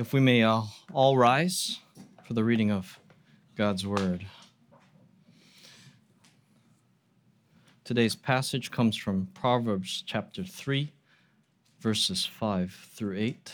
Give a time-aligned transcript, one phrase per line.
[0.00, 0.62] If we may uh,
[0.94, 1.78] all rise
[2.24, 2.98] for the reading of
[3.54, 4.24] God's Word.
[7.84, 10.90] Today's passage comes from Proverbs chapter 3,
[11.80, 13.52] verses 5 through 8.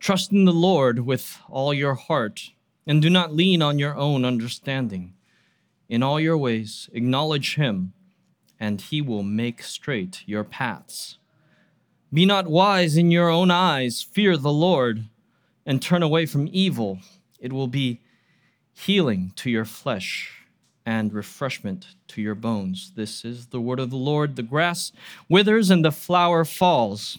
[0.00, 2.52] Trust in the Lord with all your heart,
[2.86, 5.12] and do not lean on your own understanding.
[5.86, 7.92] In all your ways, acknowledge Him,
[8.58, 11.18] and He will make straight your paths.
[12.14, 15.06] Be not wise in your own eyes, fear the Lord,
[15.66, 17.00] and turn away from evil.
[17.40, 18.02] It will be
[18.72, 20.44] healing to your flesh
[20.86, 22.92] and refreshment to your bones.
[22.94, 24.36] This is the word of the Lord.
[24.36, 24.92] The grass
[25.28, 27.18] withers and the flower falls.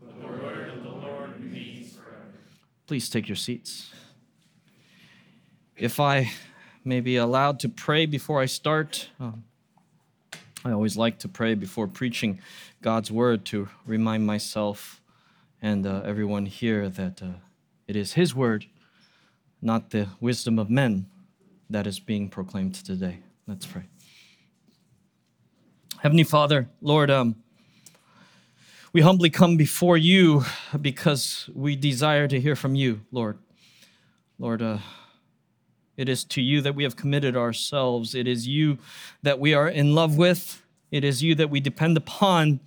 [0.00, 2.38] The word of the Lord remains forever.
[2.86, 3.90] Please take your seats.
[5.76, 6.30] If I
[6.84, 9.42] may be allowed to pray before I start, um,
[10.66, 12.40] I always like to pray before preaching
[12.82, 15.00] God's word to remind myself
[15.62, 17.38] and uh, everyone here that uh,
[17.86, 18.66] it is His word,
[19.62, 21.06] not the wisdom of men,
[21.70, 23.20] that is being proclaimed today.
[23.46, 23.84] Let's pray.
[25.98, 27.36] Heavenly Father, Lord, um,
[28.92, 30.44] we humbly come before you
[30.80, 33.38] because we desire to hear from you, Lord.
[34.36, 34.78] Lord, uh,
[35.96, 38.14] it is to you that we have committed ourselves.
[38.14, 38.78] It is you
[39.22, 40.62] that we are in love with.
[40.90, 42.60] It is you that we depend upon.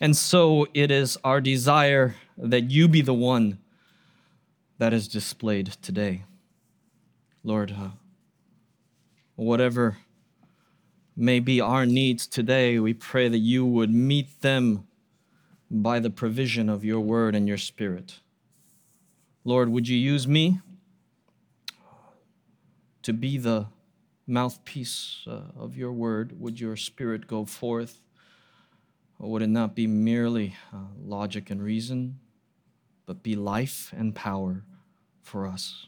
[0.00, 3.58] And so it is our desire that you be the one
[4.78, 6.24] that is displayed today.
[7.42, 7.90] Lord, uh,
[9.36, 9.98] whatever
[11.16, 14.86] may be our needs today, we pray that you would meet them
[15.70, 18.20] by the provision of your word and your spirit.
[19.44, 20.60] Lord, would you use me?
[23.04, 23.66] To be the
[24.26, 26.40] mouthpiece uh, of your word?
[26.40, 28.00] Would your spirit go forth?
[29.18, 32.18] Or would it not be merely uh, logic and reason,
[33.06, 34.64] but be life and power
[35.22, 35.86] for us?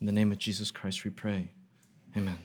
[0.00, 1.50] In the name of Jesus Christ, we pray.
[2.16, 2.38] Amen.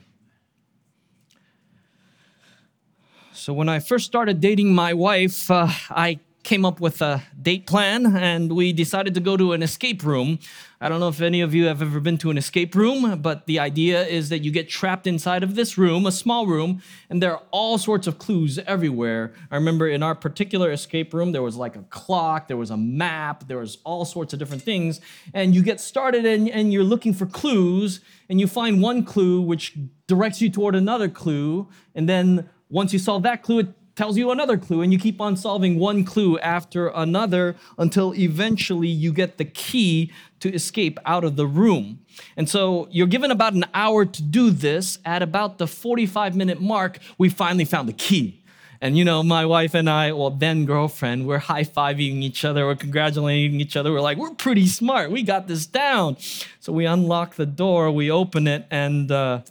[3.32, 7.66] So, when I first started dating my wife, uh, I came up with a date
[7.66, 10.38] plan and we decided to go to an escape room.
[10.80, 13.46] I don't know if any of you have ever been to an escape room, but
[13.46, 17.22] the idea is that you get trapped inside of this room, a small room, and
[17.22, 19.32] there are all sorts of clues everywhere.
[19.50, 22.76] I remember in our particular escape room, there was like a clock, there was a
[22.76, 25.00] map, there was all sorts of different things.
[25.32, 29.40] And you get started and, and you're looking for clues, and you find one clue
[29.40, 31.68] which directs you toward another clue.
[31.94, 35.20] And then once you solve that clue, it tells you another clue, and you keep
[35.20, 41.24] on solving one clue after another until eventually you get the key to escape out
[41.24, 42.00] of the room.
[42.36, 44.98] And so you're given about an hour to do this.
[45.04, 48.42] At about the 45 minute mark, we finally found the key.
[48.80, 52.66] And you know, my wife and I, well, then girlfriend, we're high fiving each other,
[52.66, 53.92] we're congratulating each other.
[53.92, 56.16] We're like, we're pretty smart, we got this down.
[56.58, 59.42] So we unlock the door, we open it, and uh,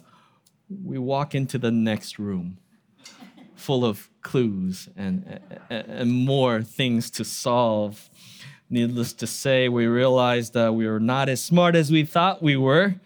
[0.84, 2.58] we walk into the next room
[3.62, 5.40] full of clues and,
[5.70, 8.10] and more things to solve.
[8.68, 12.56] Needless to say, we realized that we were not as smart as we thought we
[12.56, 12.96] were.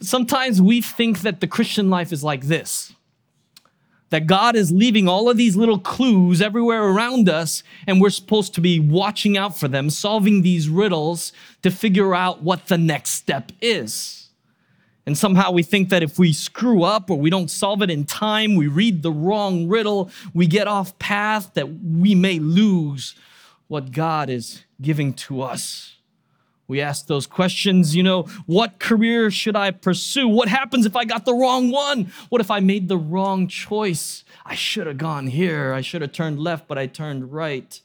[0.00, 2.94] Sometimes we think that the Christian life is like this
[4.10, 8.54] that God is leaving all of these little clues everywhere around us, and we're supposed
[8.54, 11.32] to be watching out for them, solving these riddles
[11.62, 14.19] to figure out what the next step is.
[15.06, 18.04] And somehow we think that if we screw up or we don't solve it in
[18.04, 23.14] time, we read the wrong riddle, we get off path, that we may lose
[23.68, 25.96] what God is giving to us.
[26.68, 30.28] We ask those questions, you know, what career should I pursue?
[30.28, 32.12] What happens if I got the wrong one?
[32.28, 34.22] What if I made the wrong choice?
[34.46, 35.72] I should have gone here.
[35.72, 37.80] I should have turned left, but I turned right.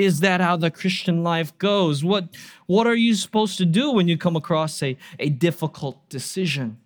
[0.00, 2.02] Is that how the Christian life goes?
[2.02, 2.28] What,
[2.64, 6.78] what are you supposed to do when you come across a, a difficult decision?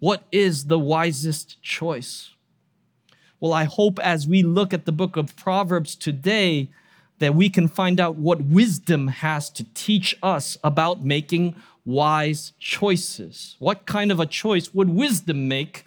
[0.00, 2.30] What is the wisest choice?
[3.38, 6.68] Well, I hope as we look at the book of Proverbs today,
[7.20, 11.54] that we can find out what wisdom has to teach us about making
[11.84, 13.54] wise choices.
[13.60, 15.84] What kind of a choice would wisdom make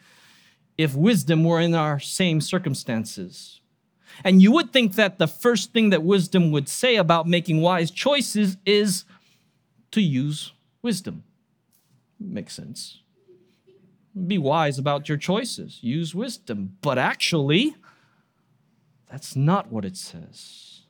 [0.77, 3.58] if wisdom were in our same circumstances?
[4.23, 7.91] And you would think that the first thing that wisdom would say about making wise
[7.91, 9.05] choices is
[9.91, 11.23] to use wisdom.
[12.19, 12.99] Makes sense.
[14.27, 16.77] Be wise about your choices, use wisdom.
[16.81, 17.75] But actually,
[19.09, 20.81] that's not what it says.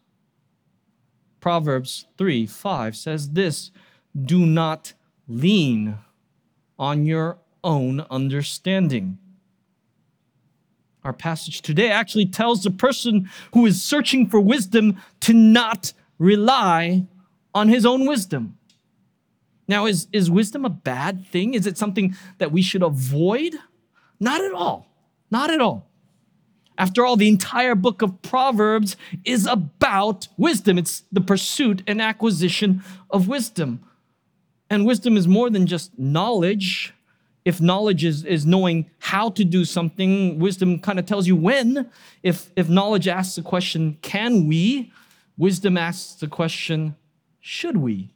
[1.40, 3.72] Proverbs 3 5 says this
[4.20, 4.94] Do not
[5.28, 5.98] lean
[6.78, 9.20] on your own understanding
[11.04, 17.06] Our passage today actually tells the person who is searching for wisdom to not rely
[17.54, 18.58] on his own wisdom.
[19.68, 21.54] Now, is, is wisdom a bad thing?
[21.54, 23.54] Is it something that we should avoid?
[24.20, 24.88] Not at all.
[25.32, 25.88] Not at all.
[26.78, 28.96] After all, the entire book of Proverbs
[29.26, 30.78] is about wisdom.
[30.78, 33.84] It's the pursuit and acquisition of wisdom.
[34.70, 36.94] And wisdom is more than just knowledge.
[37.46, 41.90] If knowledge is, is knowing how to do something, wisdom kind of tells you when.
[42.22, 44.92] If, if knowledge asks the question, can we?
[45.38, 46.96] Wisdom asks the question,
[47.40, 48.12] should we?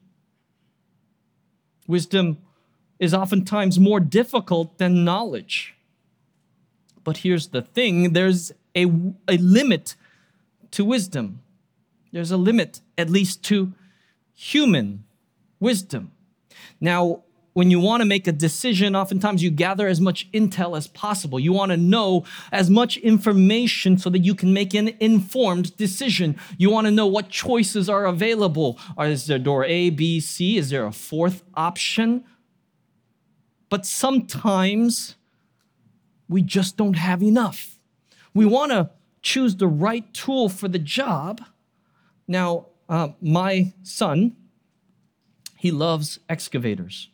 [1.87, 2.37] Wisdom
[2.99, 5.75] is oftentimes more difficult than knowledge.
[7.03, 8.83] But here's the thing there's a,
[9.27, 9.95] a limit
[10.71, 11.41] to wisdom.
[12.11, 13.73] There's a limit, at least to
[14.33, 15.03] human
[15.59, 16.11] wisdom.
[16.79, 17.23] Now,
[17.53, 21.39] when you want to make a decision, oftentimes you gather as much intel as possible.
[21.39, 26.35] You want to know as much information so that you can make an informed decision.
[26.57, 28.79] You want to know what choices are available.
[28.99, 30.57] Is there door A, B, C?
[30.57, 32.23] Is there a fourth option?
[33.69, 35.15] But sometimes
[36.27, 37.77] we just don't have enough.
[38.33, 38.89] We want to
[39.21, 41.41] choose the right tool for the job.
[42.27, 44.35] Now, uh, my son,
[45.57, 47.09] he loves excavators.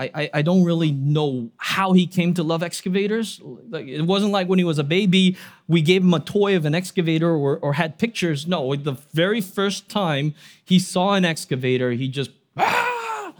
[0.00, 3.40] I, I, don't really know how he came to love excavators.
[3.42, 5.36] Like, it wasn't like when he was a baby,
[5.68, 8.46] we gave him a toy of an excavator or, or had pictures.
[8.46, 13.34] No, the very first time he saw an excavator, he just, ah,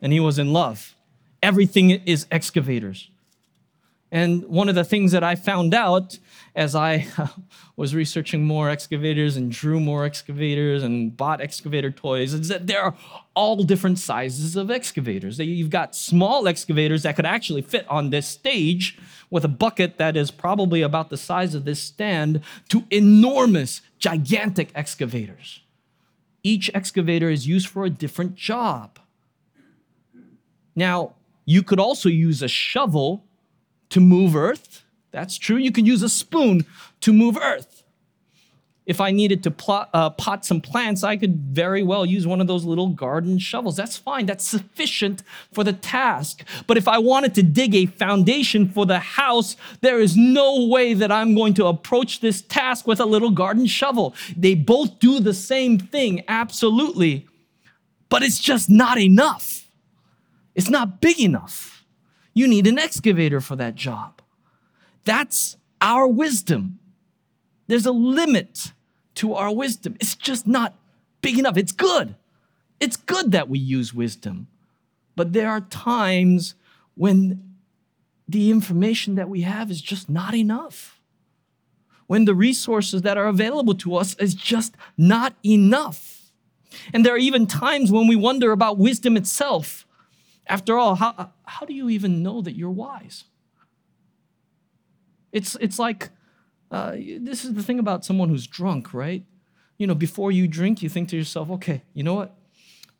[0.00, 0.94] and he was in love.
[1.42, 3.10] Everything is excavators.
[4.14, 6.20] And one of the things that I found out
[6.54, 7.08] as I
[7.76, 12.80] was researching more excavators and drew more excavators and bought excavator toys is that there
[12.80, 12.94] are
[13.34, 15.40] all different sizes of excavators.
[15.40, 18.96] You've got small excavators that could actually fit on this stage
[19.30, 24.70] with a bucket that is probably about the size of this stand to enormous, gigantic
[24.76, 25.62] excavators.
[26.44, 29.00] Each excavator is used for a different job.
[30.76, 31.14] Now,
[31.44, 33.24] you could also use a shovel
[33.90, 34.82] to move earth.
[35.10, 35.56] That's true.
[35.56, 36.66] You can use a spoon
[37.00, 37.84] to move earth.
[38.86, 42.42] If I needed to plot, uh, pot some plants, I could very well use one
[42.42, 43.76] of those little garden shovels.
[43.76, 44.26] That's fine.
[44.26, 45.22] That's sufficient
[45.52, 46.44] for the task.
[46.66, 50.92] But if I wanted to dig a foundation for the house, there is no way
[50.92, 54.14] that I'm going to approach this task with a little garden shovel.
[54.36, 57.26] They both do the same thing, absolutely.
[58.10, 59.70] But it's just not enough.
[60.54, 61.73] It's not big enough.
[62.34, 64.20] You need an excavator for that job.
[65.04, 66.80] That's our wisdom.
[67.68, 68.72] There's a limit
[69.16, 69.96] to our wisdom.
[70.00, 70.74] It's just not
[71.22, 71.56] big enough.
[71.56, 72.16] It's good.
[72.80, 74.48] It's good that we use wisdom.
[75.16, 76.54] But there are times
[76.96, 77.54] when
[78.28, 81.00] the information that we have is just not enough.
[82.06, 86.32] When the resources that are available to us is just not enough.
[86.92, 89.83] And there are even times when we wonder about wisdom itself.
[90.46, 93.24] After all, how, how do you even know that you're wise?
[95.32, 96.10] It's, it's like,
[96.70, 99.24] uh, this is the thing about someone who's drunk, right?
[99.78, 102.36] You know, before you drink, you think to yourself, okay, you know what?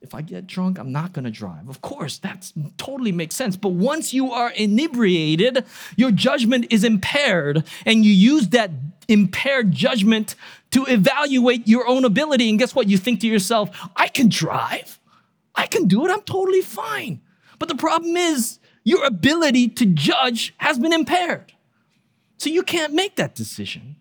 [0.00, 1.68] If I get drunk, I'm not gonna drive.
[1.68, 3.56] Of course, that totally makes sense.
[3.56, 5.64] But once you are inebriated,
[5.96, 8.70] your judgment is impaired, and you use that
[9.08, 10.34] impaired judgment
[10.72, 12.50] to evaluate your own ability.
[12.50, 12.88] And guess what?
[12.88, 15.00] You think to yourself, I can drive.
[15.54, 16.10] I can do it.
[16.10, 17.22] I'm totally fine.
[17.58, 21.52] But the problem is, your ability to judge has been impaired.
[22.36, 23.96] So you can't make that decision.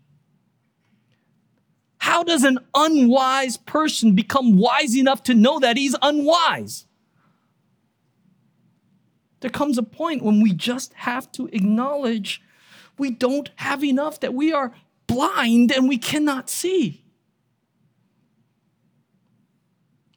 [2.00, 6.86] How does an unwise person become wise enough to know that he's unwise?
[9.40, 12.42] There comes a point when we just have to acknowledge
[12.98, 14.74] we don't have enough, that we are
[15.08, 17.04] blind and we cannot see.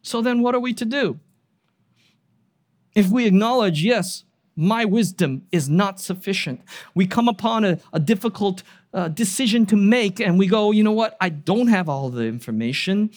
[0.03, 1.19] So then, what are we to do?
[2.97, 4.25] If we acknowledge, yes,
[4.57, 6.63] my wisdom is not sufficient,
[6.95, 8.63] we come upon a, a difficult
[8.95, 12.23] uh, decision to make and we go, you know what, I don't have all the
[12.23, 13.11] information.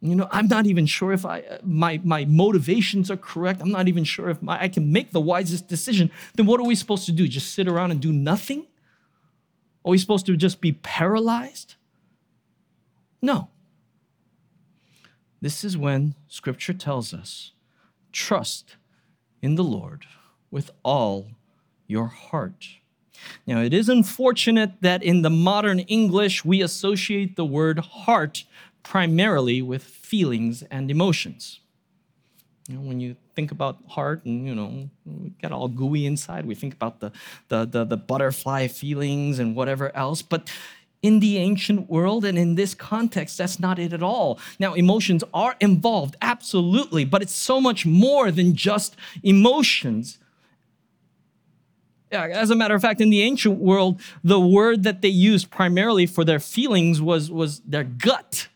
[0.00, 3.60] You know, I'm not even sure if I, my, my motivations are correct.
[3.60, 6.10] I'm not even sure if my, I can make the wisest decision.
[6.34, 7.28] Then what are we supposed to do?
[7.28, 8.66] Just sit around and do nothing?
[9.84, 11.74] Are we supposed to just be paralyzed?
[13.20, 13.50] No.
[15.42, 17.52] This is when scripture tells us
[18.12, 18.76] trust
[19.42, 20.06] in the Lord
[20.50, 21.28] with all
[21.86, 22.68] your heart.
[23.46, 28.44] Now, it is unfortunate that in the modern English, we associate the word heart
[28.82, 31.60] primarily with feelings and emotions.
[32.68, 36.46] You know, when you think about heart and, you know, we get all gooey inside,
[36.46, 37.10] we think about the,
[37.48, 40.22] the, the, the butterfly feelings and whatever else.
[40.22, 40.50] But
[41.02, 44.38] in the ancient world and in this context, that's not it at all.
[44.58, 50.18] Now, emotions are involved, absolutely, but it's so much more than just emotions.
[52.12, 56.06] As a matter of fact, in the ancient world, the word that they used primarily
[56.06, 58.48] for their feelings was, was their gut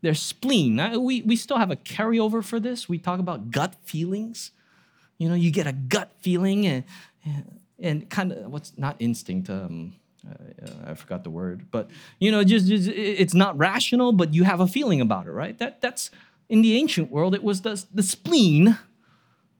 [0.00, 0.76] their spleen.
[1.02, 2.88] We, we still have a carryover for this.
[2.88, 4.52] We talk about gut feelings.
[5.18, 6.84] You know, you get a gut feeling and,
[7.78, 9.50] and kind of what's not instinct.
[9.50, 9.94] Um,
[10.28, 14.44] Uh, I forgot the word, but you know, just, just, it's not rational, but you
[14.44, 15.56] have a feeling about it, right?
[15.58, 16.10] That that's
[16.48, 17.34] in the ancient world.
[17.34, 18.78] It was the the spleen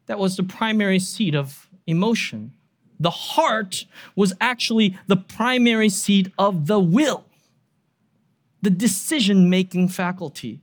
[0.06, 2.52] that was the primary seat of emotion.
[3.00, 3.84] The heart
[4.16, 7.24] was actually the primary seat of the will
[8.62, 10.60] the decision making faculty.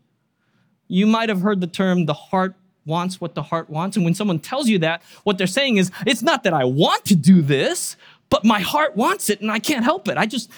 [0.87, 3.97] You might have heard the term the heart wants what the heart wants.
[3.97, 7.03] And when someone tells you that, what they're saying is, it's not that I want
[7.05, 7.97] to do this,
[8.29, 10.17] but my heart wants it and I can't help it.
[10.17, 10.49] I just,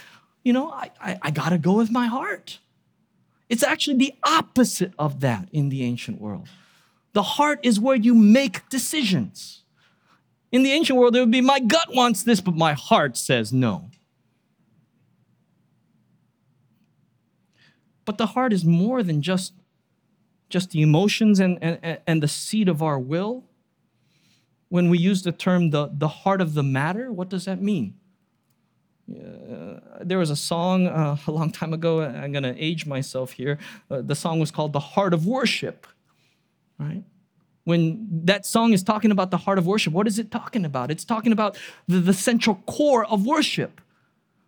[0.44, 2.60] you know, I, I, I got to go with my heart.
[3.50, 6.48] It's actually the opposite of that in the ancient world.
[7.14, 9.64] The heart is where you make decisions.
[10.52, 13.52] In the ancient world, it would be my gut wants this, but my heart says
[13.52, 13.90] no.
[18.06, 19.54] But the heart is more than just,
[20.50, 23.44] just the emotions and, and, and the seat of our will.
[24.70, 27.96] When we use the term the, the heart of the matter, what does that mean?
[29.10, 32.02] Uh, there was a song uh, a long time ago.
[32.02, 33.58] I'm going to age myself here.
[33.90, 35.88] Uh, the song was called The Heart of Worship,
[36.78, 37.04] right?
[37.64, 40.90] When that song is talking about the heart of worship, what is it talking about?
[40.90, 43.82] It's talking about the, the central core of worship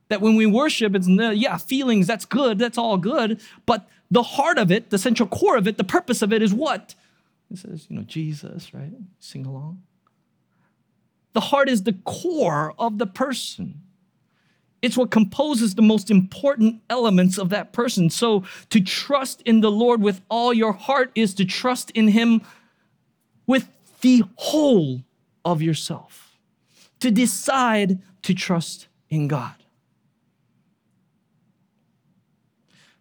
[0.08, 3.42] that when we worship, it's, yeah, feelings, that's good, that's all good.
[3.66, 6.54] But the heart of it, the central core of it, the purpose of it is
[6.54, 6.96] what?
[7.52, 8.92] It says, you know, Jesus, right?
[9.20, 9.82] Sing along.
[11.34, 13.82] The heart is the core of the person.
[14.82, 18.10] It's what composes the most important elements of that person.
[18.10, 22.42] So to trust in the Lord with all your heart is to trust in Him
[23.46, 23.68] with
[24.02, 25.04] the whole
[25.44, 26.38] of yourself.
[27.02, 29.56] To decide to trust in God.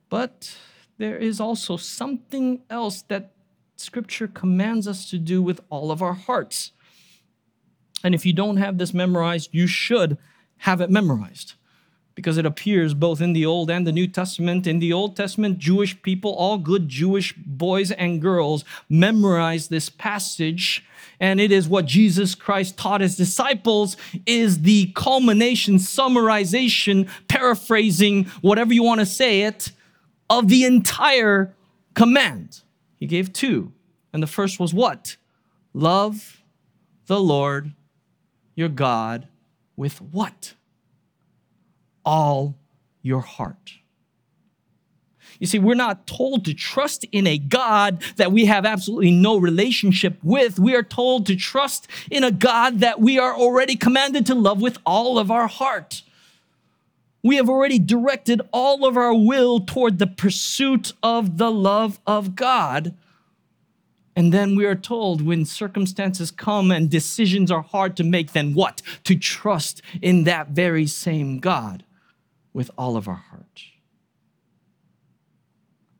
[0.08, 0.56] But
[0.96, 3.32] there is also something else that
[3.76, 6.72] Scripture commands us to do with all of our hearts.
[8.04, 10.18] And if you don't have this memorized, you should
[10.58, 11.54] have it memorized
[12.18, 14.66] because it appears both in the Old and the New Testament.
[14.66, 20.84] In the Old Testament, Jewish people, all good Jewish boys and girls, memorize this passage.
[21.20, 28.74] And it is what Jesus Christ taught his disciples is the culmination, summarization, paraphrasing, whatever
[28.74, 29.70] you want to say it,
[30.28, 31.54] of the entire
[31.94, 32.62] command.
[32.96, 33.72] He gave two.
[34.12, 35.16] And the first was what?
[35.72, 36.42] Love
[37.06, 37.74] the Lord
[38.58, 39.28] your God
[39.76, 40.54] with what?
[42.04, 42.56] All
[43.02, 43.74] your heart.
[45.38, 49.36] You see, we're not told to trust in a God that we have absolutely no
[49.36, 50.58] relationship with.
[50.58, 54.60] We are told to trust in a God that we are already commanded to love
[54.60, 56.02] with all of our heart.
[57.22, 62.34] We have already directed all of our will toward the pursuit of the love of
[62.34, 62.96] God.
[64.18, 68.52] And then we are told when circumstances come and decisions are hard to make, then
[68.52, 68.82] what?
[69.04, 71.84] To trust in that very same God
[72.52, 73.62] with all of our heart.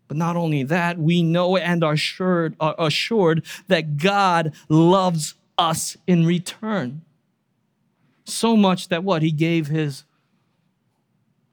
[0.08, 5.96] But not only that, we know and are assured, are assured that God loves us
[6.08, 7.02] in return.
[8.24, 9.22] So much that what?
[9.22, 10.02] He gave his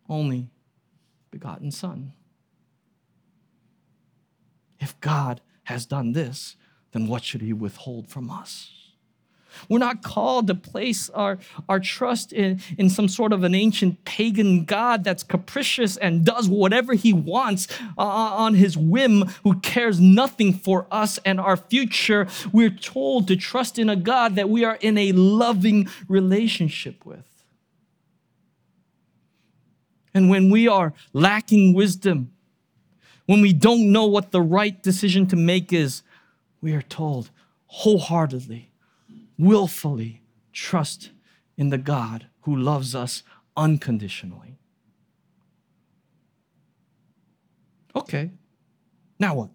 [0.10, 0.50] only
[1.30, 2.14] begotten Son.
[4.80, 6.56] If God has done this,
[6.92, 8.72] then what should He withhold from us?
[9.70, 14.04] We're not called to place our, our trust in, in some sort of an ancient
[14.06, 17.68] pagan God that's capricious and does whatever he wants
[17.98, 22.28] uh, on his whim, who cares nothing for us and our future.
[22.52, 27.26] We're told to trust in a God that we are in a loving relationship with.
[30.14, 32.32] And when we are lacking wisdom,
[33.26, 36.04] when we don't know what the right decision to make is,
[36.62, 37.32] we are told
[37.68, 38.72] wholeheartedly,
[39.38, 40.22] willfully
[40.54, 41.12] trust
[41.58, 43.24] in the God who loves us
[43.58, 44.58] unconditionally.
[47.96, 48.32] Okay,
[49.20, 49.50] now what?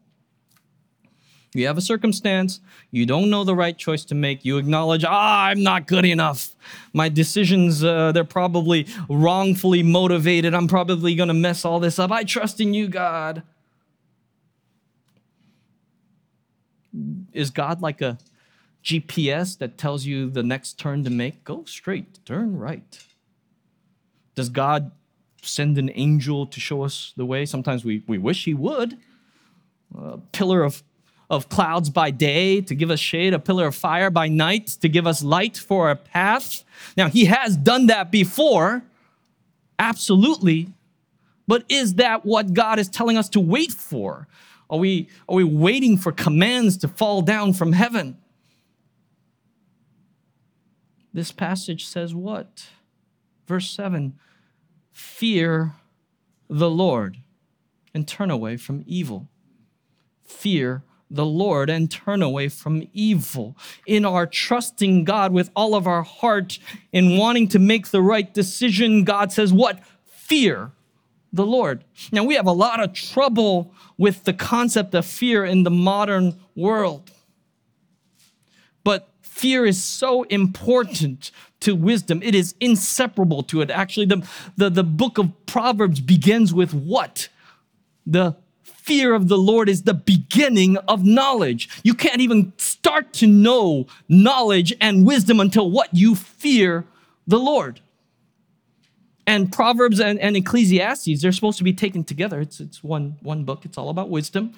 [1.53, 2.61] You have a circumstance,
[2.93, 6.55] you don't know the right choice to make, you acknowledge, ah, I'm not good enough.
[6.93, 10.55] My decisions, uh, they're probably wrongfully motivated.
[10.55, 12.13] I'm probably going to mess all this up.
[12.13, 13.43] I trust in you, God.
[17.33, 18.19] Is God like a
[18.85, 21.45] GPS that tells you the next turn to make?
[21.45, 22.99] Go straight, turn right.
[24.35, 24.93] Does God
[25.43, 27.45] send an angel to show us the way?
[27.47, 28.97] Sometimes we, we wish He would.
[29.99, 30.83] A pillar of,
[31.29, 34.89] of clouds by day to give us shade, a pillar of fire by night to
[34.89, 36.65] give us light for our path.
[36.97, 38.83] Now, He has done that before,
[39.79, 40.69] absolutely.
[41.47, 44.29] But is that what God is telling us to wait for?
[44.71, 48.17] Are we, are we waiting for commands to fall down from heaven?
[51.13, 52.69] This passage says what?
[53.47, 54.17] Verse 7
[54.93, 55.75] Fear
[56.49, 57.19] the Lord
[57.93, 59.29] and turn away from evil.
[60.23, 63.57] Fear the Lord and turn away from evil.
[63.87, 66.61] In our trusting God with all of our heart,
[66.93, 69.81] in wanting to make the right decision, God says, What?
[70.05, 70.71] Fear
[71.33, 71.85] the Lord.
[72.13, 76.39] Now, we have a lot of trouble with the concept of fear in the modern
[76.57, 77.11] world.
[78.83, 83.71] But fear is so important to wisdom, it is inseparable to it.
[83.71, 87.29] Actually, the, the, the book of Proverbs begins with what?
[88.07, 91.69] The fear of the Lord is the beginning of knowledge.
[91.83, 96.87] You can't even start to know knowledge and wisdom until what you fear
[97.27, 97.81] the Lord
[99.31, 102.41] and Proverbs and, and Ecclesiastes, they're supposed to be taken together.
[102.41, 104.55] It's, it's one, one book, it's all about wisdom.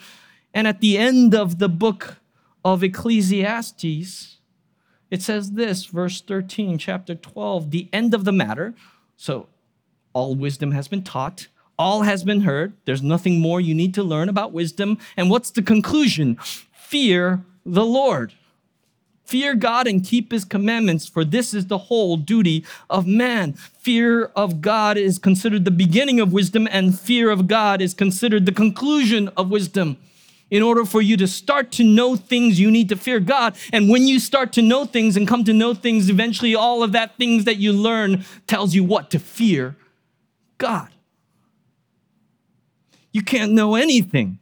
[0.55, 2.17] And at the end of the book
[2.65, 4.39] of Ecclesiastes,
[5.11, 8.73] it says this, verse 13, chapter 12, the end of the matter.
[9.19, 9.47] So
[10.15, 11.49] all wisdom has been taught,
[11.79, 12.73] all has been heard.
[12.87, 14.97] There's nothing more you need to learn about wisdom.
[15.19, 16.37] And what's the conclusion?
[16.73, 18.33] Fear the Lord.
[19.33, 23.55] Fear God and keep his commandments, for this is the whole duty of man.
[23.55, 28.45] Fear of God is considered the beginning of wisdom, and fear of God is considered
[28.45, 29.97] the conclusion of wisdom.
[30.51, 33.57] In order for you to start to know things, you need to fear God.
[33.73, 36.93] And when you start to know things and come to know things, eventually all of
[36.93, 39.11] that things that you learn tells you what?
[39.13, 39.77] To fear
[40.59, 40.91] God.
[43.15, 44.41] You can't know anything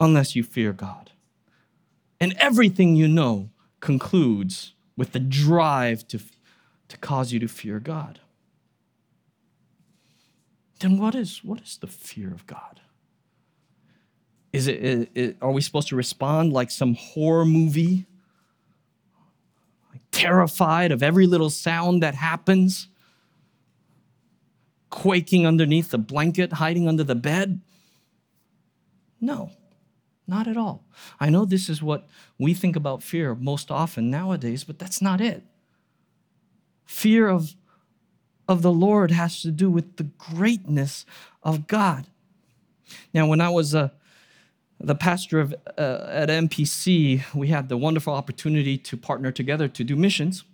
[0.00, 1.10] unless you fear God.
[2.18, 3.50] And everything you know
[3.80, 6.20] concludes with the drive to,
[6.88, 8.20] to cause you to fear God.
[10.80, 12.80] Then what is, what is the fear of God?
[14.52, 18.06] Is it, is it, are we supposed to respond like some horror movie?
[19.92, 22.88] Like terrified of every little sound that happens?
[24.88, 27.60] Quaking underneath the blanket, hiding under the bed?
[29.20, 29.52] No.
[30.30, 30.84] Not at all.
[31.18, 32.06] I know this is what
[32.38, 35.42] we think about fear most often nowadays, but that's not it.
[36.86, 37.56] Fear of,
[38.46, 41.04] of the Lord has to do with the greatness
[41.42, 42.06] of God.
[43.12, 43.88] Now, when I was uh,
[44.78, 49.82] the pastor of, uh, at MPC, we had the wonderful opportunity to partner together to
[49.82, 50.44] do missions.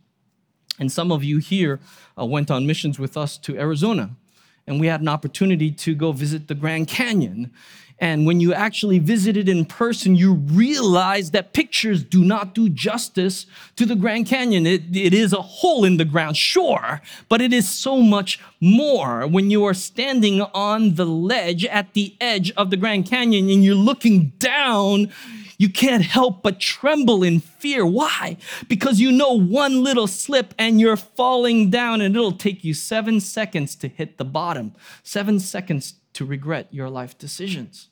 [0.79, 1.81] And some of you here
[2.19, 4.17] uh, went on missions with us to Arizona.
[4.66, 7.52] And we had an opportunity to go visit the Grand Canyon.
[7.98, 12.68] And when you actually visit it in person, you realize that pictures do not do
[12.68, 14.66] justice to the Grand Canyon.
[14.66, 17.00] It, it is a hole in the ground, sure,
[17.31, 19.26] but it is so much more.
[19.26, 23.64] When you are standing on the ledge at the edge of the Grand Canyon and
[23.64, 25.11] you're looking down,
[25.59, 27.85] you can't help but tremble in fear.
[27.87, 28.37] Why?
[28.69, 33.21] Because you know one little slip and you're falling down, and it'll take you seven
[33.21, 37.88] seconds to hit the bottom, seven seconds to regret your life decisions.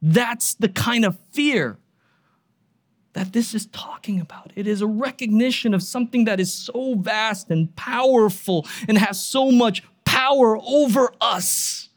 [0.00, 1.78] That's the kind of fear
[3.12, 4.52] that this is talking about.
[4.56, 9.50] It is a recognition of something that is so vast and powerful and has so
[9.50, 11.90] much power over us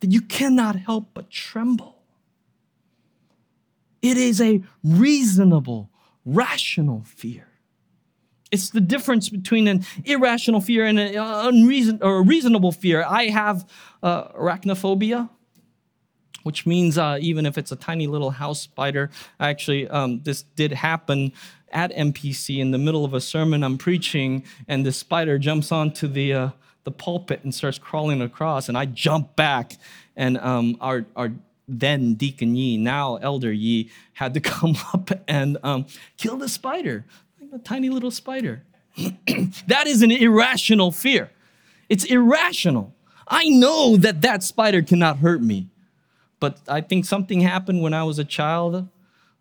[0.00, 1.96] that you cannot help but tremble.
[4.02, 5.90] It is a reasonable,
[6.24, 7.46] rational fear.
[8.50, 13.04] It's the difference between an irrational fear and an unreason or a reasonable fear.
[13.06, 13.68] I have
[14.02, 15.28] uh, arachnophobia,
[16.42, 20.72] which means uh, even if it's a tiny little house spider, actually, um, this did
[20.72, 21.32] happen
[21.70, 26.08] at MPC in the middle of a sermon I'm preaching, and the spider jumps onto
[26.08, 26.50] the uh,
[26.90, 29.76] the pulpit and starts crawling across, and I jump back,
[30.16, 31.32] and um, our our
[31.68, 37.04] then Deacon Yi, now Elder Yi, had to come up and um, kill the spider
[37.52, 38.62] a tiny little spider.
[38.96, 41.30] that is an irrational fear.
[41.88, 42.94] It's irrational.
[43.26, 45.68] I know that that spider cannot hurt me,
[46.38, 48.88] but I think something happened when I was a child,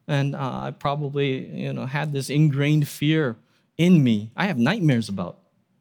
[0.08, 3.36] and uh, I probably, you know, had this ingrained fear
[3.78, 4.32] in me.
[4.36, 5.40] I have nightmares about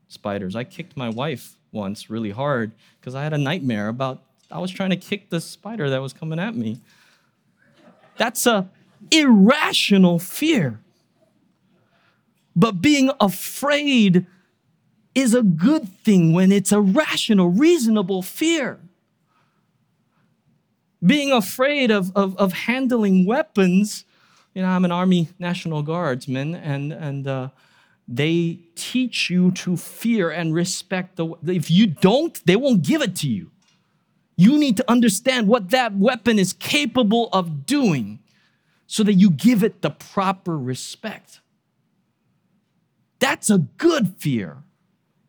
[0.09, 0.57] spiders.
[0.57, 4.71] I kicked my wife once really hard because I had a nightmare about I was
[4.71, 6.81] trying to kick the spider that was coming at me.
[8.17, 8.69] That's a
[9.11, 10.81] irrational fear.
[12.57, 14.27] But being afraid
[15.15, 18.81] is a good thing when it's a rational, reasonable fear.
[21.05, 24.05] Being afraid of, of, of handling weapons,
[24.55, 27.49] you know, I'm an Army National Guardsman, and, and uh,
[28.09, 33.15] they teach you to fear and respect the if you don't they won't give it
[33.17, 33.51] to you.
[34.37, 38.21] You need to understand what that weapon is capable of doing
[38.87, 41.41] so that you give it the proper respect.
[43.19, 44.63] That's a good fear.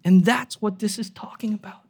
[0.05, 1.88] And that's what this is talking about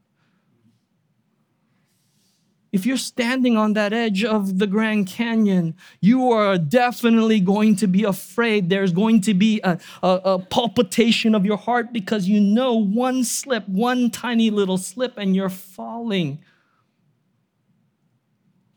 [2.72, 7.88] if you're standing on that edge of the Grand Canyon, you are definitely going to
[7.88, 8.70] be afraid.
[8.70, 13.24] There's going to be a, a, a, palpitation of your heart because you know one
[13.24, 16.40] slip, one tiny little slip, and you're falling.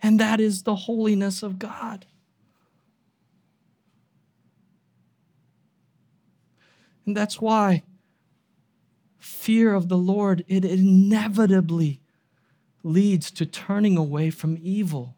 [0.03, 2.07] And that is the holiness of God.
[7.05, 7.83] And that's why
[9.19, 12.02] fear of the Lord, it inevitably
[12.83, 15.17] leads to turning away from evil.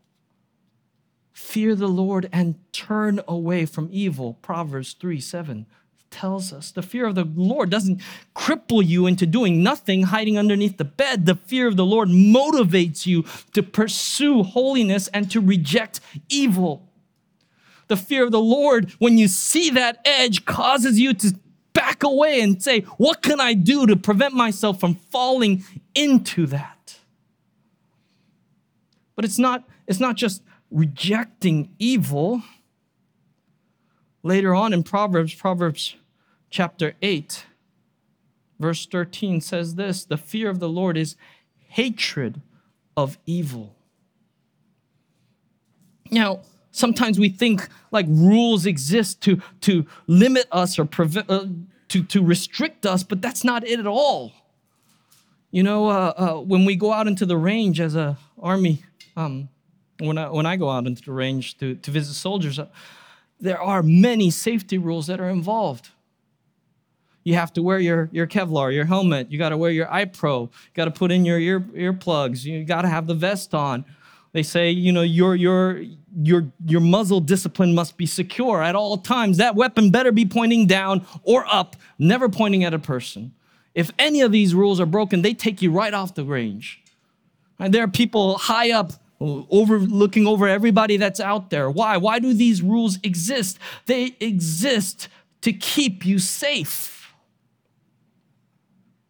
[1.32, 4.34] Fear the Lord and turn away from evil.
[4.34, 5.66] Proverbs 3 7
[6.10, 8.00] tells us the fear of the Lord doesn't
[8.36, 11.26] cripple you into doing nothing, hiding underneath the bed.
[11.26, 15.98] The fear of the Lord motivates you to pursue holiness and to reject
[16.28, 16.88] evil.
[17.88, 21.34] The fear of the Lord, when you see that edge, causes you to
[21.72, 26.98] back away and say, What can I do to prevent myself from falling into that?
[29.16, 32.42] But it's not, it's not just rejecting evil.
[34.22, 35.96] Later on in Proverbs, Proverbs
[36.50, 37.46] chapter 8,
[38.58, 41.16] verse 13 says this The fear of the Lord is
[41.68, 42.40] hatred
[42.96, 43.76] of evil.
[46.10, 51.46] Now, sometimes we think like rules exist to, to limit us or prevent, uh,
[51.88, 54.32] to, to restrict us, but that's not it at all.
[55.50, 58.82] You know, uh, uh, when we go out into the range as a army
[59.16, 59.48] um,
[59.98, 62.66] when I when I go out into the range to to visit soldiers, uh,
[63.40, 65.90] there are many safety rules that are involved.
[67.24, 69.32] You have to wear your, your Kevlar, your helmet.
[69.32, 70.42] You got to wear your eye pro.
[70.42, 72.44] You got to put in your ear earplugs.
[72.44, 73.86] You got to have the vest on.
[74.32, 75.82] They say, you know, your your
[76.22, 79.38] your your muzzle discipline must be secure at all times.
[79.38, 83.32] That weapon better be pointing down or up, never pointing at a person.
[83.74, 86.82] If any of these rules are broken, they take you right off the range.
[87.58, 91.70] And there are people high up over looking over everybody that's out there.
[91.70, 91.96] Why?
[91.96, 93.58] Why do these rules exist?
[93.86, 95.08] They exist
[95.42, 97.14] to keep you safe.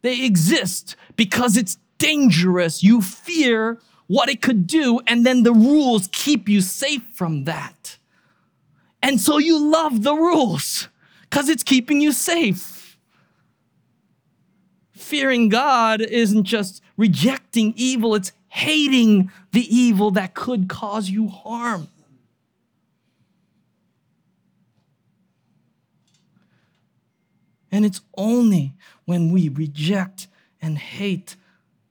[0.01, 2.83] They exist because it's dangerous.
[2.83, 7.97] You fear what it could do, and then the rules keep you safe from that.
[9.01, 10.89] And so you love the rules
[11.23, 12.97] because it's keeping you safe.
[14.93, 21.89] Fearing God isn't just rejecting evil, it's hating the evil that could cause you harm.
[27.69, 28.71] And it's only
[29.03, 30.27] when we reject
[30.61, 31.35] and hate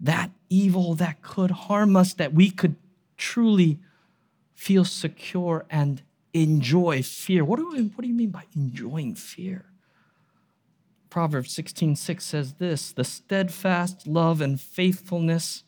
[0.00, 2.77] that evil that could harm us that we could
[3.18, 3.79] truly
[4.55, 6.00] feel secure and
[6.33, 7.44] enjoy fear.
[7.44, 9.66] What do, we, what do you mean by enjoying fear?
[11.11, 15.63] Proverbs 16 6 says this the steadfast love and faithfulness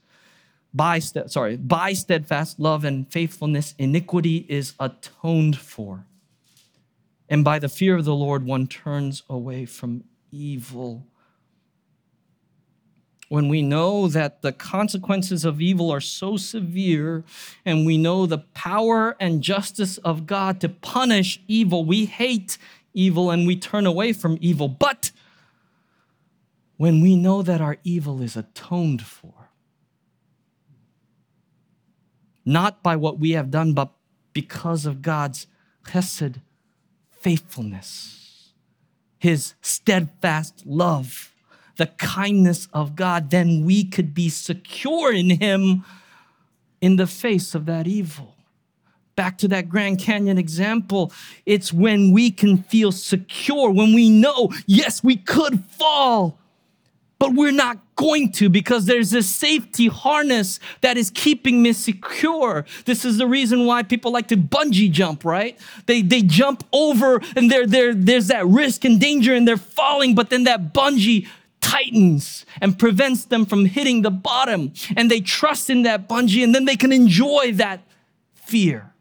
[0.75, 6.07] by sorry, by steadfast love and faithfulness, iniquity is atoned for.
[7.29, 11.07] And by the fear of the Lord, one turns away from evil.
[13.29, 17.25] When we know that the consequences of evil are so severe,
[17.65, 22.57] and we know the power and justice of God to punish evil, we hate
[22.95, 24.69] evil and we turn away from evil.
[24.69, 25.11] But
[26.77, 29.46] when we know that our evil is atoned for,
[32.47, 33.91] not by what we have done, but
[34.33, 35.49] because of God's
[35.89, 36.41] chesed,
[37.11, 38.53] faithfulness,
[39.19, 41.33] his steadfast love,
[41.77, 45.85] the kindness of God, then we could be secure in him
[46.81, 48.35] in the face of that evil.
[49.17, 51.13] Back to that Grand Canyon example,
[51.47, 56.39] it's when we can feel secure, when we know, yes, we could fall,
[57.19, 62.67] but we're not going to because there's a safety harness that is keeping me secure.
[62.85, 65.59] This is the reason why people like to bungee jump, right?
[65.87, 70.31] They, they jump over and there there's that risk and danger and they're falling, but
[70.31, 71.27] then that bungee
[71.61, 74.73] tightens and prevents them from hitting the bottom.
[74.97, 77.81] And they trust in that bungee and then they can enjoy that
[78.35, 78.93] fear.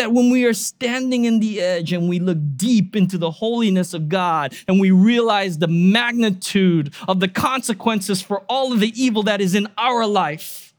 [0.00, 3.92] That when we are standing in the edge and we look deep into the holiness
[3.92, 9.22] of God and we realize the magnitude of the consequences for all of the evil
[9.24, 10.74] that is in our life,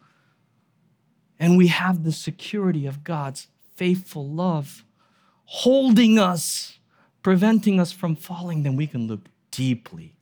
[1.39, 4.83] and we have the security of God's faithful love
[5.45, 6.79] holding us,
[7.21, 10.15] preventing us from falling, then we can look deeply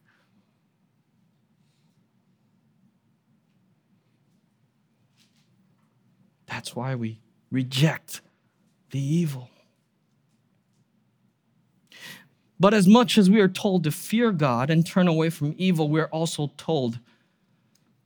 [6.49, 8.21] That's why we reject
[8.91, 9.49] the evil.
[12.59, 15.87] But as much as we are told to fear God and turn away from evil,
[15.87, 16.99] we're also told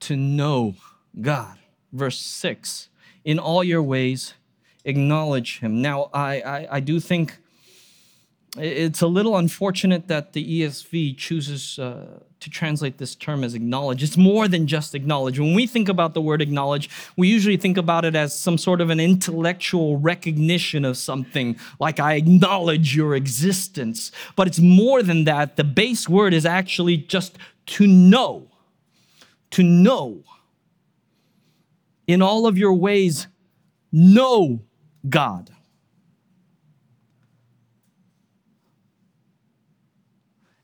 [0.01, 0.75] to know
[1.19, 1.57] God.
[1.91, 2.89] Verse 6
[3.23, 4.35] In all your ways,
[4.85, 5.81] acknowledge Him.
[5.81, 7.37] Now, I, I, I do think
[8.57, 14.03] it's a little unfortunate that the ESV chooses uh, to translate this term as acknowledge.
[14.03, 15.39] It's more than just acknowledge.
[15.39, 18.81] When we think about the word acknowledge, we usually think about it as some sort
[18.81, 24.11] of an intellectual recognition of something, like I acknowledge your existence.
[24.35, 25.55] But it's more than that.
[25.55, 28.49] The base word is actually just to know.
[29.51, 30.23] To know.
[32.07, 33.27] In all of your ways,
[33.91, 34.59] know
[35.07, 35.49] God.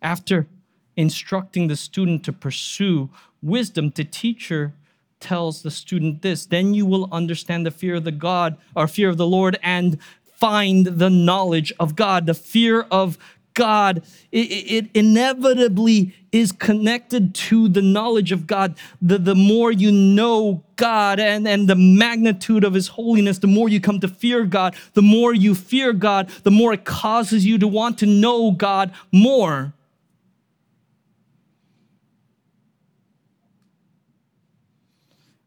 [0.01, 0.47] After
[0.99, 3.09] instructing the student to pursue
[3.41, 4.73] wisdom, the teacher
[5.21, 9.09] tells the student this then you will understand the fear of the God or fear
[9.09, 9.97] of the Lord and
[10.35, 12.25] find the knowledge of God.
[12.25, 13.17] The fear of
[13.53, 18.75] God, it, it, inevitably is connected to the knowledge of God.
[19.01, 23.67] The, the more you know God and, and the magnitude of His holiness, the more
[23.67, 24.75] you come to fear God.
[24.93, 28.93] The more you fear God, the more it causes you to want to know God
[29.11, 29.73] more.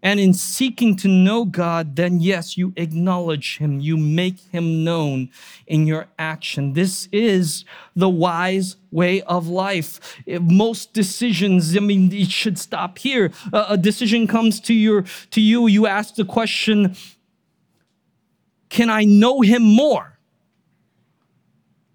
[0.05, 5.31] And in seeking to know God, then yes, you acknowledge Him, you make Him known
[5.69, 6.73] in your action.
[6.73, 10.21] This is the wise way of life.
[10.27, 13.31] If most decisions, I mean, it should stop here.
[13.53, 16.97] a decision comes to your to you, you ask the question,
[18.69, 20.19] can I know Him more?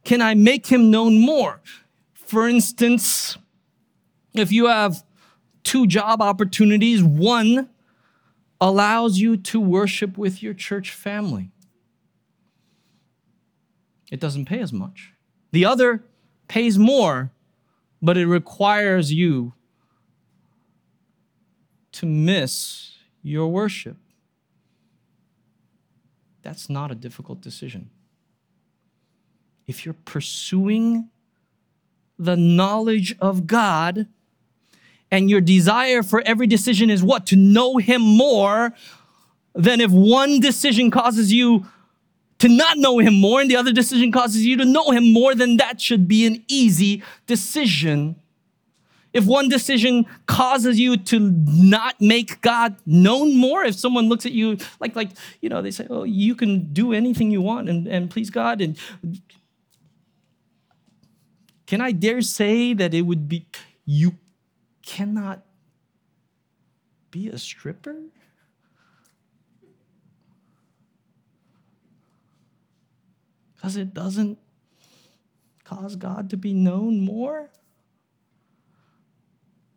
[0.06, 1.60] Can I make Him known more?
[2.14, 3.38] For instance,
[4.34, 5.04] if you have
[5.64, 7.70] two job opportunities, one
[8.60, 11.52] allows you to worship with your church family.
[14.12, 15.14] It doesn't pay as much.
[15.52, 16.04] The other
[16.48, 17.32] pays more,
[18.02, 19.54] but it requires you
[21.94, 23.98] to miss your worship.
[26.42, 27.90] That's not a difficult decision.
[29.66, 31.10] If you're pursuing
[32.18, 34.08] the knowledge of God,
[35.12, 37.26] and your desire for every decision is what?
[37.28, 38.74] To know Him more,
[39.56, 41.66] then if one decision causes you
[42.40, 45.34] to not know Him more and the other decision causes you to know Him more,
[45.34, 48.16] then that should be an easy decision.
[49.14, 54.32] If one decision causes you to not make God known more, if someone looks at
[54.32, 55.10] you like, like
[55.42, 58.62] you know, they say, oh, you can do anything you want and, and please God,
[58.62, 58.78] and
[61.66, 63.48] can I dare say that it would be
[63.86, 64.14] you
[64.88, 65.44] cannot
[67.12, 68.04] be a stripper?
[73.56, 74.40] Because it doesn't
[75.66, 77.50] cause God to be known more?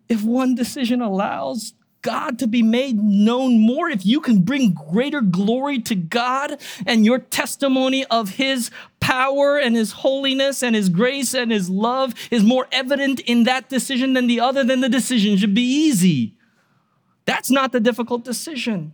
[0.09, 5.21] If one decision allows God to be made known more, if you can bring greater
[5.21, 11.35] glory to God and your testimony of His power and His holiness and His grace
[11.35, 15.37] and His love is more evident in that decision than the other, then the decision
[15.37, 16.35] should be easy.
[17.27, 18.93] That's not the difficult decision.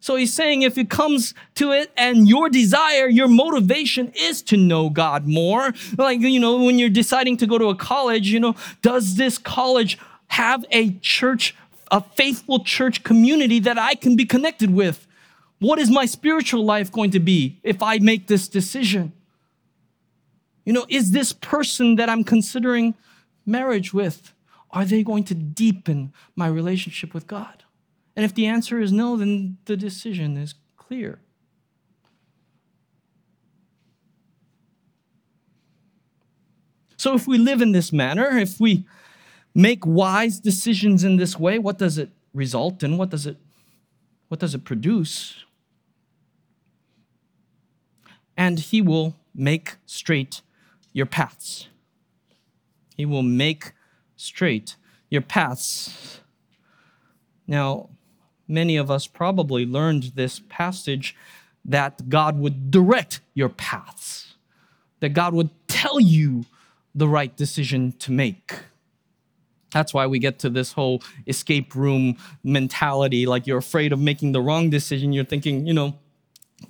[0.00, 4.56] So he's saying if it comes to it and your desire, your motivation is to
[4.56, 5.72] know God more.
[5.96, 9.38] Like, you know, when you're deciding to go to a college, you know, does this
[9.38, 11.54] college have a church
[11.90, 15.06] a faithful church community that I can be connected with?
[15.58, 19.12] What is my spiritual life going to be if I make this decision?
[20.64, 22.94] You know, is this person that I'm considering
[23.46, 24.34] marriage with,
[24.70, 27.64] are they going to deepen my relationship with God?
[28.14, 31.20] And if the answer is no, then the decision is clear.
[36.96, 38.84] So if we live in this manner, if we
[39.54, 42.96] make wise decisions in this way, what does it result in?
[42.96, 43.36] What does it,
[44.28, 45.44] what does it produce?
[48.36, 50.42] And he will make straight
[50.92, 51.68] your paths.
[52.96, 53.72] He will make
[54.16, 54.76] straight
[55.10, 56.20] your paths.
[57.46, 57.88] Now,
[58.46, 61.16] many of us probably learned this passage
[61.64, 64.34] that God would direct your paths,
[65.00, 66.46] that God would tell you
[66.94, 68.54] the right decision to make.
[69.72, 73.26] That's why we get to this whole escape room mentality.
[73.26, 75.12] Like you're afraid of making the wrong decision.
[75.12, 75.98] You're thinking, you know,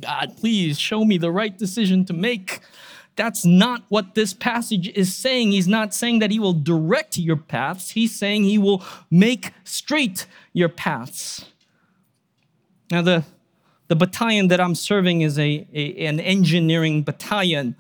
[0.01, 2.61] God, please show me the right decision to make.
[3.17, 5.53] That's not what this passage is saying.
[5.53, 10.27] He's not saying that he will direct your paths, he's saying he will make straight
[10.53, 11.45] your paths.
[12.91, 13.25] Now, the,
[13.89, 17.77] the battalion that I'm serving is a, a an engineering battalion.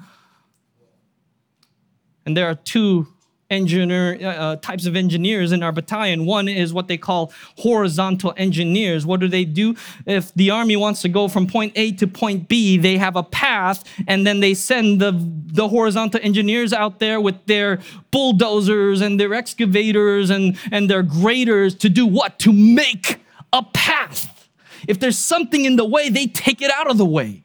[2.26, 3.08] And there are two
[3.50, 6.26] engineer uh, uh, types of engineers in our battalion.
[6.26, 9.06] One is what they call horizontal engineers.
[9.06, 9.74] What do they do?
[10.06, 13.22] If the army wants to go from point A to point B, they have a
[13.22, 17.80] path, and then they send the the horizontal engineers out there with their
[18.10, 22.38] bulldozers and their excavators and and their graders to do what?
[22.40, 23.16] To make
[23.52, 24.48] a path.
[24.86, 27.44] If there's something in the way, they take it out of the way,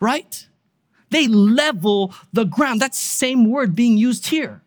[0.00, 0.46] right?
[1.10, 2.80] They level the ground.
[2.80, 4.63] That's the same word being used here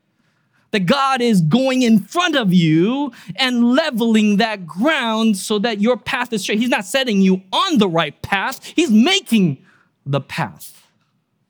[0.78, 5.98] that God is going in front of you and leveling that ground so that your
[5.98, 6.60] path is straight.
[6.60, 9.58] He's not setting you on the right path, He's making
[10.06, 10.88] the path.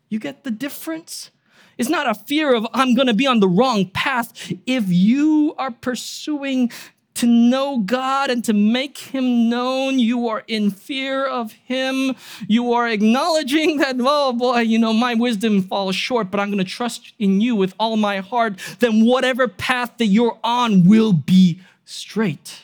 [0.07, 1.29] You get the difference?
[1.77, 4.31] It's not a fear of I'm going to be on the wrong path.
[4.65, 6.71] If you are pursuing
[7.17, 9.99] to know God and to make Him known.
[9.99, 12.15] You are in fear of Him.
[12.47, 16.57] You are acknowledging that, oh boy, you know, my wisdom falls short, but I'm going
[16.57, 18.59] to trust in you with all my heart.
[18.79, 22.63] Then whatever path that you're on will be straight.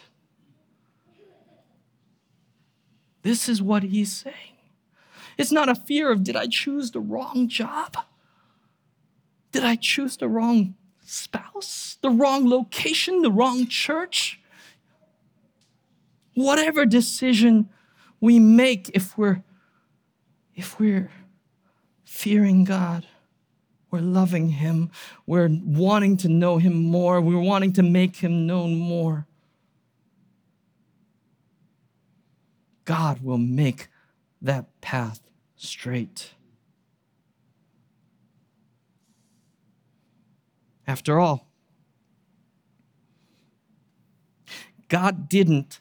[3.24, 4.36] This is what He's saying.
[5.38, 7.98] It's not a fear of, did I choose the wrong job?
[9.52, 14.40] Did I choose the wrong spouse, the wrong location, the wrong church?
[16.34, 17.70] Whatever decision
[18.20, 19.44] we make if we're
[20.56, 21.10] if we're
[22.04, 23.06] fearing God,
[23.90, 24.92] we're loving him,
[25.26, 29.26] we're wanting to know him more, we're wanting to make him known more.
[32.86, 33.88] God will make
[34.42, 35.22] that path
[35.56, 36.32] straight.
[40.86, 41.48] After all,
[44.90, 45.80] God didn't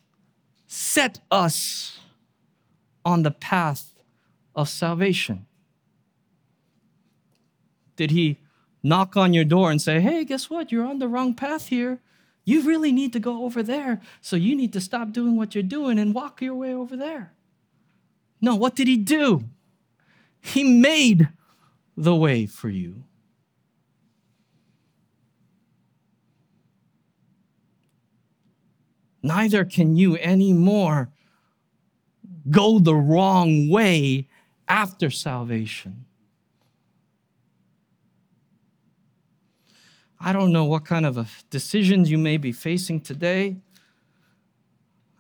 [0.73, 1.99] set us
[3.05, 3.93] on the path
[4.55, 5.45] of salvation?
[7.95, 8.39] Did he
[8.83, 10.73] knock on your door and say, Hey, guess what?
[10.73, 12.01] You're on the wrong path here.
[12.45, 14.01] You really need to go over there.
[14.23, 17.35] So you need to stop doing what you're doing and walk your way over there.
[18.41, 19.45] No, what did he do?
[20.41, 21.29] He made
[21.97, 23.05] the way for you.
[29.23, 31.11] Neither can you anymore
[32.51, 34.29] go the wrong way
[34.69, 36.05] after salvation.
[40.25, 43.57] I don't know what kind of decisions you may be facing today.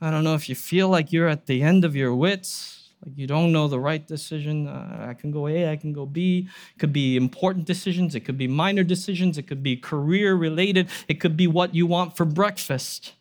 [0.00, 3.16] I don't know if you feel like you're at the end of your wits, like
[3.16, 4.68] you don't know the right decision.
[4.68, 6.48] Uh, I can go A, I can go B.
[6.74, 10.88] It could be important decisions, it could be minor decisions, it could be career related,
[11.08, 13.12] it could be what you want for breakfast.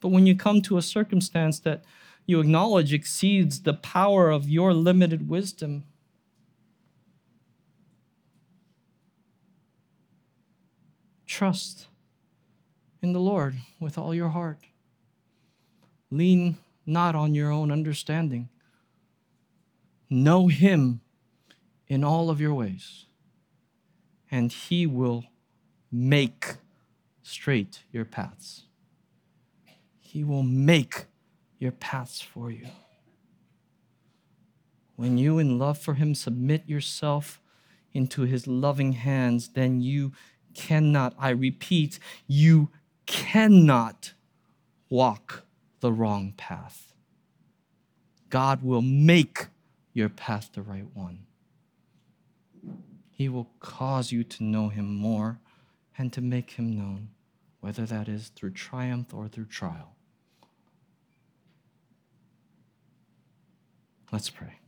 [0.00, 1.84] But when you come to a circumstance that
[2.26, 5.84] you acknowledge exceeds the power of your limited wisdom,
[11.26, 11.86] trust
[13.02, 14.58] in the Lord with all your heart.
[16.10, 18.48] Lean not on your own understanding.
[20.08, 21.00] Know Him
[21.86, 23.06] in all of your ways,
[24.30, 25.24] and He will
[25.90, 26.56] make
[27.22, 28.64] straight your paths.
[30.12, 31.04] He will make
[31.60, 32.66] your paths for you.
[34.96, 37.40] When you, in love for Him, submit yourself
[37.92, 40.10] into His loving hands, then you
[40.52, 42.70] cannot, I repeat, you
[43.06, 44.14] cannot
[44.88, 45.44] walk
[45.78, 46.92] the wrong path.
[48.30, 49.46] God will make
[49.92, 51.20] your path the right one.
[53.12, 55.38] He will cause you to know Him more
[55.96, 57.10] and to make Him known,
[57.60, 59.94] whether that is through triumph or through trial.
[64.12, 64.59] Let's pray.